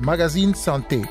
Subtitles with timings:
[0.00, 1.02] Magazine Santé.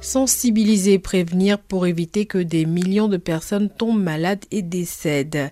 [0.00, 5.50] Sensibiliser, prévenir pour éviter que des millions de personnes tombent malades et décèdent.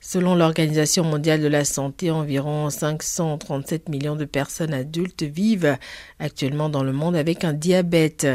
[0.00, 5.76] Selon l'Organisation mondiale de la santé, environ 537 millions de personnes adultes vivent
[6.18, 8.26] actuellement dans le monde avec un diabète.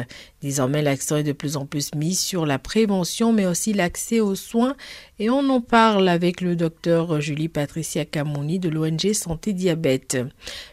[0.41, 4.35] Désormais, l'accent est de plus en plus mis sur la prévention, mais aussi l'accès aux
[4.35, 4.75] soins.
[5.19, 10.17] Et on en parle avec le docteur Julie Patricia Camouni de l'ONG Santé Diabète.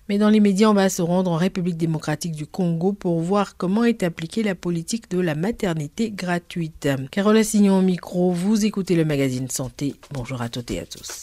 [0.09, 3.57] Mais dans les médias, on va se rendre en République démocratique du Congo pour voir
[3.57, 6.89] comment est appliquée la politique de la maternité gratuite.
[7.11, 9.97] Carola Signon au micro, vous écoutez le magazine Santé.
[10.13, 11.23] Bonjour à toutes et à tous.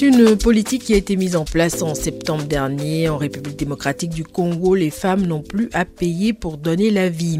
[0.00, 4.08] C'est une politique qui a été mise en place en septembre dernier en République démocratique
[4.08, 4.74] du Congo.
[4.74, 7.38] Les femmes n'ont plus à payer pour donner la vie.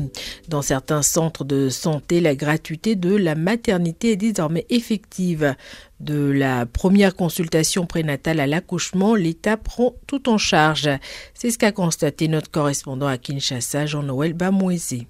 [0.48, 5.54] Dans certains centres de santé, la gratuité de la maternité est désormais effective.
[6.00, 10.90] De la première consultation prénatale à l'accouchement, l'État prend tout en charge.
[11.32, 15.06] C'est ce qu'a constaté notre correspondant à Kinshasa, Jean-Noël Bamouézé.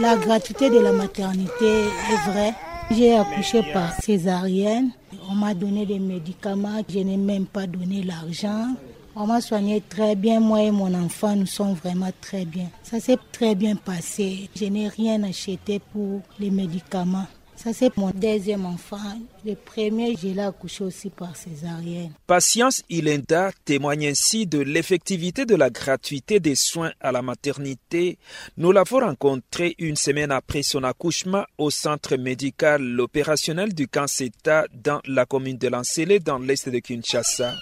[0.00, 2.54] La gratuité de la maternité est vraie.
[2.90, 4.92] J'ai accouché par césarienne.
[5.30, 6.82] On m'a donné des médicaments.
[6.88, 8.68] Je n'ai même pas donné l'argent.
[9.14, 10.40] On m'a soigné très bien.
[10.40, 12.68] Moi et mon enfant, nous sommes vraiment très bien.
[12.82, 14.48] Ça s'est très bien passé.
[14.56, 17.26] Je n'ai rien acheté pour les médicaments.
[17.62, 19.20] Ça, c'est mon deuxième enfant.
[19.44, 22.10] Le premier, je l'ai accouché aussi par césarienne.
[22.26, 28.16] Patience Ilenda témoigne ainsi de l'effectivité de la gratuité des soins à la maternité.
[28.56, 35.02] Nous l'avons rencontrée une semaine après son accouchement au centre médical opérationnel du Kanseta dans
[35.04, 37.56] la commune de Lancélé dans l'est de Kinshasa.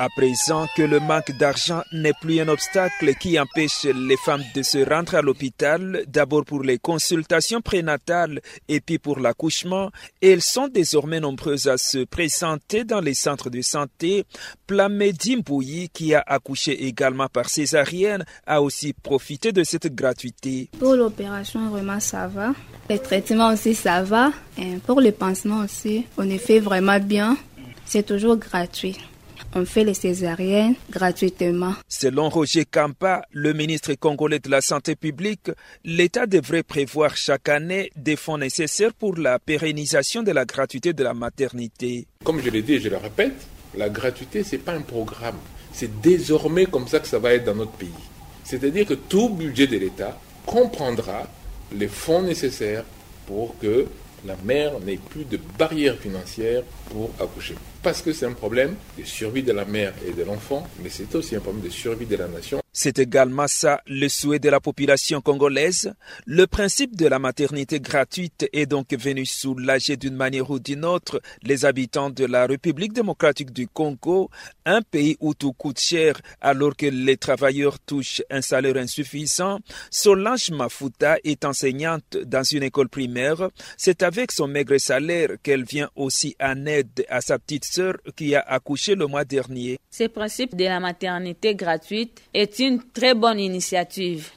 [0.00, 4.62] À présent que le manque d'argent n'est plus un obstacle qui empêche les femmes de
[4.62, 9.90] se rendre à l'hôpital, d'abord pour les consultations prénatales et puis pour l'accouchement,
[10.22, 14.24] elles sont désormais nombreuses à se présenter dans les centres de santé.
[14.68, 20.70] Plamedi Mbouyi, qui a accouché également par césarienne, a aussi profité de cette gratuité.
[20.78, 22.52] Pour l'opération, vraiment ça va.
[22.88, 24.30] Les traitements aussi ça va.
[24.56, 27.36] Et pour les pansements aussi, on est fait vraiment bien.
[27.84, 28.96] C'est toujours gratuit
[29.54, 31.74] on fait les césariennes gratuitement.
[31.88, 35.50] Selon Roger Kampa, le ministre congolais de la Santé publique,
[35.84, 41.02] l'État devrait prévoir chaque année des fonds nécessaires pour la pérennisation de la gratuité de
[41.04, 42.06] la maternité.
[42.24, 45.38] Comme je l'ai dit et je le répète, la gratuité, ce n'est pas un programme.
[45.72, 47.88] C'est désormais comme ça que ça va être dans notre pays.
[48.44, 51.28] C'est-à-dire que tout budget de l'État comprendra
[51.72, 52.84] les fonds nécessaires
[53.26, 53.86] pour que
[54.26, 59.04] la mère n'ait plus de barrières financières pour accoucher parce que c'est un problème de
[59.04, 62.16] survie de la mère et de l'enfant, mais c'est aussi un problème de survie de
[62.16, 62.60] la nation.
[62.80, 65.92] C'est également ça le souhait de la population congolaise.
[66.26, 71.20] Le principe de la maternité gratuite est donc venu soulager d'une manière ou d'une autre
[71.42, 74.30] les habitants de la République démocratique du Congo,
[74.64, 79.58] un pays où tout coûte cher alors que les travailleurs touchent un salaire insuffisant.
[79.90, 83.50] Solange Mafuta est enseignante dans une école primaire.
[83.76, 88.36] C'est avec son maigre salaire qu'elle vient aussi en aide à sa petite sœur qui
[88.36, 89.80] a accouché le mois dernier.
[89.90, 94.30] Ce principe de la maternité gratuite est une très bonne initiative.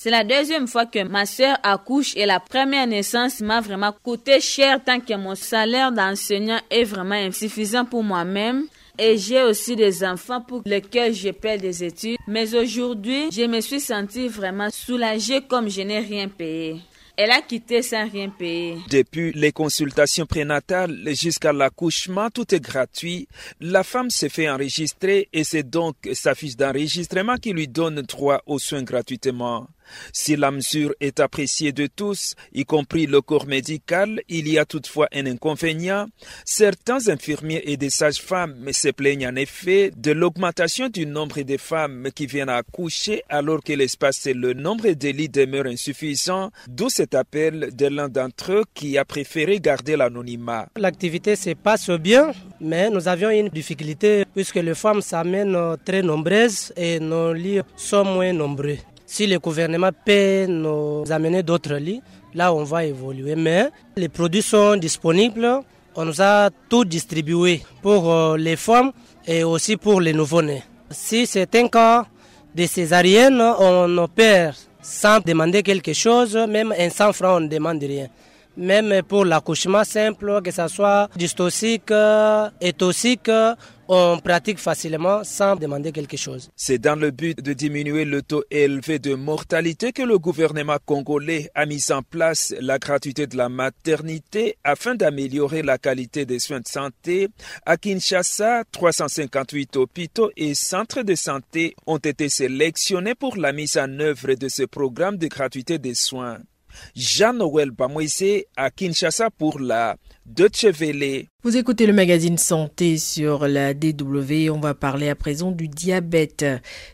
[0.00, 4.40] C'est la deuxième fois que ma sœur accouche et la première naissance m'a vraiment coûté
[4.40, 8.66] cher tant que mon salaire d'enseignant est vraiment insuffisant pour moi-même.
[8.96, 12.16] Et j'ai aussi des enfants pour lesquels je paie des études.
[12.28, 16.80] Mais aujourd'hui, je me suis sentie vraiment soulagée comme je n'ai rien payé.
[17.20, 18.76] Elle a quitté sans rien payer.
[18.90, 23.26] Depuis les consultations prénatales jusqu'à l'accouchement, tout est gratuit.
[23.60, 28.40] La femme se fait enregistrer et c'est donc sa fiche d'enregistrement qui lui donne droit
[28.46, 29.66] aux soins gratuitement.
[30.12, 34.64] Si la mesure est appréciée de tous, y compris le corps médical, il y a
[34.64, 36.06] toutefois un inconvénient.
[36.44, 42.08] Certains infirmiers et des sages-femmes se plaignent en effet de l'augmentation du nombre de femmes
[42.14, 47.14] qui viennent accoucher alors que l'espace et le nombre de lits demeurent insuffisants, d'où cet
[47.14, 50.68] appel de l'un d'entre eux qui a préféré garder l'anonymat.
[50.76, 56.72] L'activité se passe bien, mais nous avions une difficulté puisque les femmes s'amènent très nombreuses
[56.76, 58.78] et nos lits sont moins nombreux.
[59.10, 62.02] Si le gouvernement peut nous amener d'autres lits,
[62.34, 63.34] là on va évoluer.
[63.36, 65.60] Mais les produits sont disponibles.
[65.96, 68.92] On nous a tout distribué pour euh, les femmes
[69.26, 70.62] et aussi pour les nouveau-nés.
[70.90, 72.04] Si c'est un cas
[72.54, 77.82] de césarienne, on opère sans demander quelque chose, même un 100 francs, on ne demande
[77.82, 78.08] rien.
[78.58, 81.92] même pour l'accouchement simple, que ce soit dystocique
[82.60, 83.30] et toxique,
[83.88, 86.50] on pratique facilement sans demander quelque chose.
[86.54, 91.50] C'est dans le but de diminuer le taux élevé de mortalité que le gouvernement congolais
[91.54, 96.60] a mis en place la gratuité de la maternité afin d'améliorer la qualité des soins
[96.60, 97.28] de santé.
[97.64, 103.98] À Kinshasa, 358 hôpitaux et centres de santé ont été sélectionnés pour la mise en
[104.00, 106.38] œuvre de ce programme de gratuité des soins.
[106.94, 108.22] Jean-Noël Bamoise
[108.56, 111.26] à Kinshasa pour la Deutsche Welle.
[111.42, 114.50] Vous écoutez le magazine Santé sur la DW.
[114.50, 116.44] On va parler à présent du diabète.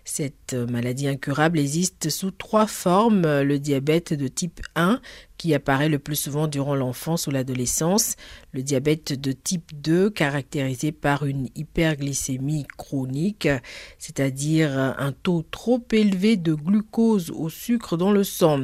[0.04, 3.22] Cette maladie incurable existe sous trois formes.
[3.42, 5.00] Le diabète de type 1
[5.44, 8.16] qui apparaît le plus souvent durant l'enfance ou l'adolescence.
[8.52, 13.46] Le diabète de type 2 caractérisé par une hyperglycémie chronique,
[13.98, 18.60] c'est-à-dire un taux trop élevé de glucose au sucre dans le sang.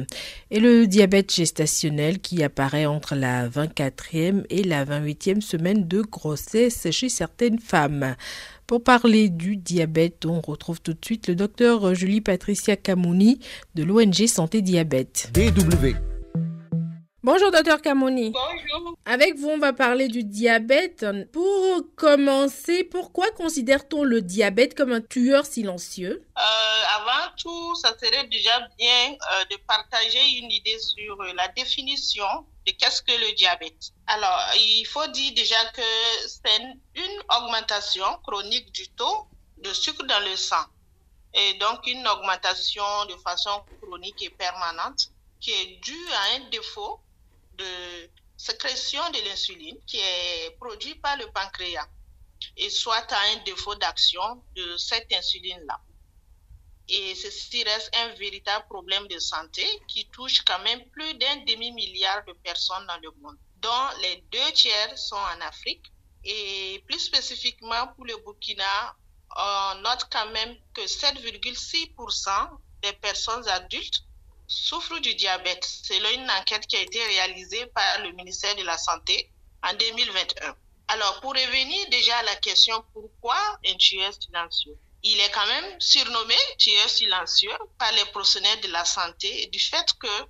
[0.49, 6.89] Et le diabète gestationnel qui apparaît entre la 24e et la 28e semaine de grossesse
[6.89, 8.15] chez certaines femmes.
[8.65, 13.39] Pour parler du diabète, on retrouve tout de suite le docteur Julie Patricia Camouni
[13.75, 15.29] de l'ONG Santé Diabète.
[15.31, 16.10] DW.
[17.23, 18.31] Bonjour docteur Camouni.
[18.31, 18.97] Bonjour.
[19.05, 21.05] Avec vous, on va parler du diabète.
[21.31, 26.25] Pour commencer, pourquoi considère-t-on le diabète comme un tueur silencieux?
[26.35, 26.41] Euh,
[26.95, 32.25] Avant tout, ça serait déjà bien euh, de partager une idée sur euh, la définition
[32.65, 33.91] de qu'est-ce que le diabète.
[34.07, 36.59] Alors, il faut dire déjà que c'est
[36.95, 39.27] une augmentation chronique du taux
[39.59, 40.65] de sucre dans le sang.
[41.35, 46.99] Et donc, une augmentation de façon chronique et permanente qui est due à un défaut
[48.37, 51.87] sécrétion de l'insuline qui est produit par le pancréas
[52.57, 55.79] et soit à un défaut d'action de cette insuline-là.
[56.89, 62.25] Et ceci reste un véritable problème de santé qui touche quand même plus d'un demi-milliard
[62.25, 65.85] de personnes dans le monde, dont les deux tiers sont en Afrique.
[66.23, 68.95] Et plus spécifiquement pour le Burkina,
[69.37, 72.49] on note quand même que 7,6%
[72.81, 74.03] des personnes adultes
[74.51, 78.77] souffrent du diabète, selon une enquête qui a été réalisée par le ministère de la
[78.77, 79.31] Santé
[79.63, 80.55] en 2021.
[80.89, 84.77] Alors, pour revenir déjà à la question pourquoi un tueur silencieux?
[85.03, 89.93] Il est quand même surnommé tueur silencieux par les professionnels de la santé du fait
[89.97, 90.27] que euh,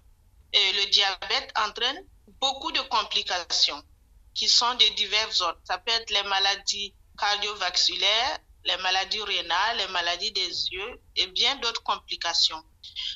[0.54, 2.06] le diabète entraîne
[2.40, 3.84] beaucoup de complications
[4.36, 5.60] qui sont de divers ordres.
[5.64, 11.56] Ça peut être les maladies cardiovasculaires, les maladies rénales, les maladies des yeux et bien
[11.58, 12.64] d'autres complications.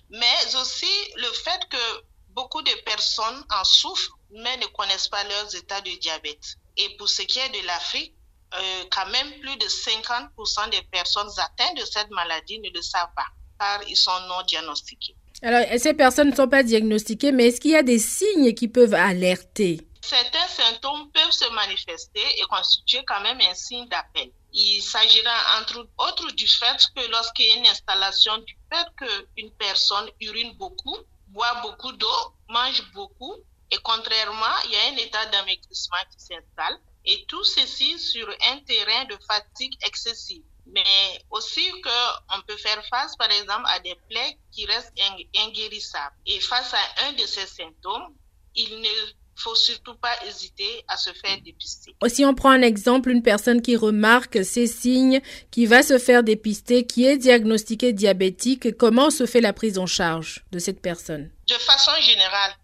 [0.09, 5.55] Mais aussi le fait que beaucoup de personnes en souffrent mais ne connaissent pas leurs
[5.55, 6.55] états de diabète.
[6.77, 8.13] Et pour ce qui est de l'Afrique,
[8.53, 13.13] euh, quand même plus de 50% des personnes atteintes de cette maladie ne le savent
[13.15, 13.27] pas,
[13.59, 15.15] car ils sont non diagnostiqués.
[15.41, 18.67] Alors, ces personnes ne sont pas diagnostiquées, mais est-ce qu'il y a des signes qui
[18.67, 19.81] peuvent alerter?
[20.01, 24.29] Certains symptômes peuvent se manifester et constituer quand même un signe d'appel.
[24.57, 29.51] Il s'agira entre autres du fait que lorsqu'il y a une installation, du fait qu'une
[29.51, 30.97] personne urine beaucoup,
[31.27, 33.35] boit beaucoup d'eau, mange beaucoup,
[33.69, 38.59] et contrairement, il y a un état d'amaigrissement qui s'installe, et tout ceci sur un
[38.59, 40.43] terrain de fatigue excessive.
[40.67, 44.93] Mais aussi qu'on peut faire face, par exemple, à des plaies qui restent
[45.35, 46.15] inguérissables.
[46.25, 48.15] Et face à un de ces symptômes,
[48.55, 51.95] il ne faut surtout pas hésiter à se faire dépister.
[52.07, 55.21] Si on prend un exemple, une personne qui remarque ces signes,
[55.51, 59.85] qui va se faire dépister, qui est diagnostiquée diabétique, comment se fait la prise en
[59.85, 61.31] charge de cette personne?
[61.47, 62.55] De façon générale,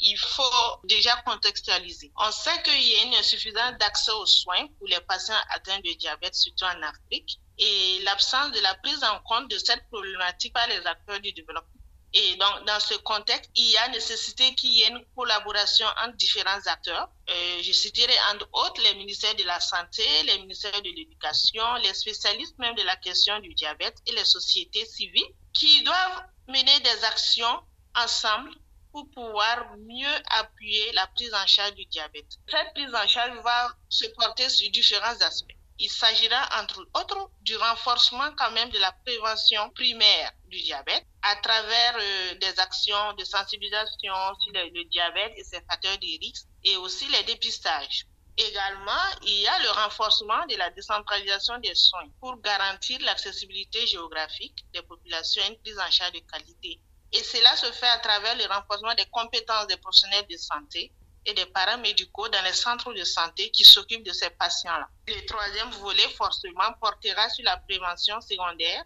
[0.00, 2.10] il faut déjà contextualiser.
[2.16, 5.92] On sait qu'il y a une insuffisance d'accès aux soins pour les patients atteints de
[5.98, 10.66] diabète, surtout en Afrique, et l'absence de la prise en compte de cette problématique par
[10.68, 11.79] les acteurs du développement.
[12.12, 16.16] Et donc, dans ce contexte, il y a nécessité qu'il y ait une collaboration entre
[16.16, 17.08] différents acteurs.
[17.28, 21.94] Euh, je citerai entre autres les ministères de la Santé, les ministères de l'Éducation, les
[21.94, 27.04] spécialistes même de la question du diabète et les sociétés civiles qui doivent mener des
[27.04, 27.60] actions
[27.94, 28.50] ensemble
[28.92, 32.38] pour pouvoir mieux appuyer la prise en charge du diabète.
[32.48, 35.59] Cette prise en charge va se porter sur différents aspects.
[35.82, 41.36] Il s'agira entre autres du renforcement quand même de la prévention primaire du diabète à
[41.36, 46.46] travers euh, des actions de sensibilisation sur le, le diabète et ses facteurs de risque
[46.64, 48.04] et aussi les dépistages.
[48.36, 54.66] Également, il y a le renforcement de la décentralisation des soins pour garantir l'accessibilité géographique
[54.74, 56.78] des populations et une prise en charge de qualité.
[57.12, 60.92] Et cela se fait à travers le renforcement des compétences des professionnels de santé
[61.26, 64.88] et des paramédicaux dans les centres de santé qui s'occupent de ces patients-là.
[65.06, 68.84] Le troisième volet, forcément, portera sur la prévention secondaire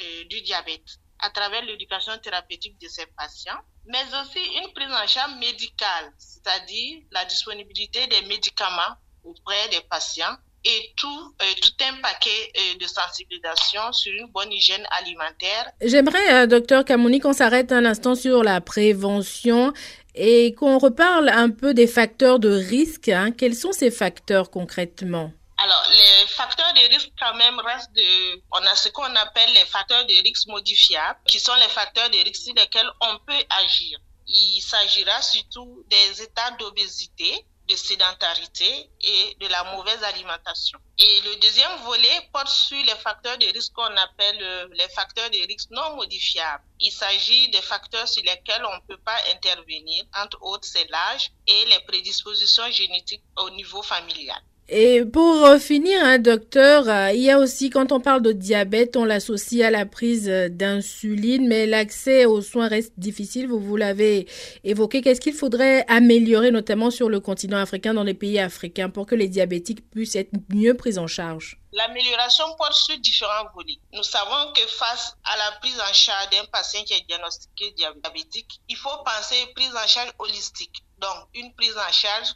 [0.00, 5.06] euh, du diabète à travers l'éducation thérapeutique de ces patients mais aussi une prise en
[5.06, 11.44] charge médicale, c'est-à-dire la disponibilité des médicaments auprès des patients et tout, euh,
[11.88, 15.72] un paquet euh, de sensibilisation sur une bonne hygiène alimentaire.
[15.80, 19.72] J'aimerais, euh, docteur Kamouni, qu'on s'arrête un instant sur la prévention
[20.14, 23.08] et qu'on reparle un peu des facteurs de risque.
[23.08, 23.30] Hein.
[23.32, 25.32] Quels sont ces facteurs concrètement?
[25.58, 28.42] Alors, les facteurs de risque quand même restent de...
[28.52, 32.16] On a ce qu'on appelle les facteurs de risque modifiables, qui sont les facteurs de
[32.16, 33.98] risque sur lesquels on peut agir.
[34.26, 40.78] Il s'agira surtout des états d'obésité, de sédentarité et de la mauvaise alimentation.
[40.98, 45.30] Et le deuxième volet porte sur les facteurs de risque qu'on appelle euh, les facteurs
[45.30, 46.64] de risque non modifiables.
[46.80, 51.30] Il s'agit des facteurs sur lesquels on ne peut pas intervenir, entre autres c'est l'âge
[51.46, 54.42] et les prédispositions génétiques au niveau familial.
[54.68, 58.32] Et pour euh, finir, hein, docteur, euh, il y a aussi, quand on parle de
[58.32, 63.48] diabète, on l'associe à la prise euh, d'insuline, mais l'accès aux soins reste difficile.
[63.48, 64.26] Vous, vous l'avez
[64.64, 65.02] évoqué.
[65.02, 69.14] Qu'est-ce qu'il faudrait améliorer, notamment sur le continent africain, dans les pays africains, pour que
[69.16, 71.58] les diabétiques puissent être mieux pris en charge?
[71.72, 73.78] L'amélioration porte sur différents volets.
[73.92, 78.60] Nous savons que face à la prise en charge d'un patient qui est diagnostiqué diabétique,
[78.68, 80.84] il faut penser prise en charge holistique.
[80.98, 82.34] Donc, une prise en charge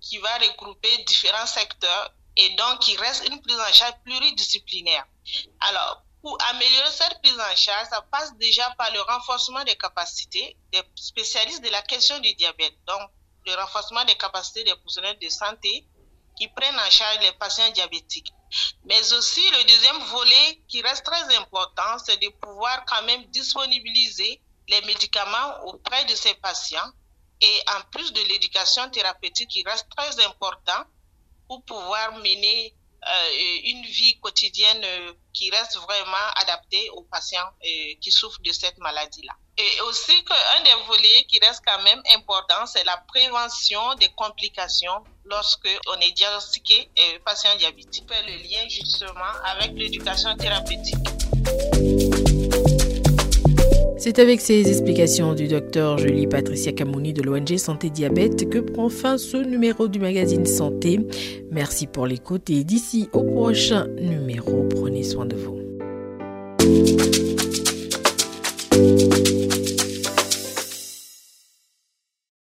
[0.00, 5.04] qui va regrouper différents secteurs et donc qui reste une prise en charge pluridisciplinaire.
[5.60, 10.56] Alors, pour améliorer cette prise en charge, ça passe déjà par le renforcement des capacités
[10.72, 12.74] des spécialistes de la question du diabète.
[12.86, 13.10] Donc,
[13.46, 15.86] le renforcement des capacités des professionnels de santé
[16.36, 18.32] qui prennent en charge les patients diabétiques.
[18.84, 24.40] Mais aussi, le deuxième volet qui reste très important, c'est de pouvoir quand même disponibiliser
[24.68, 26.92] les médicaments auprès de ces patients
[27.40, 30.84] et en plus de l'éducation thérapeutique qui reste très important
[31.46, 32.74] pour pouvoir mener
[33.06, 38.50] euh, une vie quotidienne euh, qui reste vraiment adaptée aux patients euh, qui souffrent de
[38.50, 39.32] cette maladie-là.
[39.56, 45.04] Et aussi qu'un des volets qui reste quand même important, c'est la prévention des complications
[45.24, 46.90] lorsque on est diagnostiqué
[47.24, 48.04] patient diabétique.
[48.08, 52.27] Fait le lien justement avec l'éducation thérapeutique.
[53.98, 58.88] C'est avec ces explications du docteur Julie Patricia Camouni de l'ONG Santé Diabète que prend
[58.88, 61.00] fin ce numéro du magazine Santé.
[61.50, 65.58] Merci pour l'écoute et d'ici au prochain numéro, prenez soin de vous.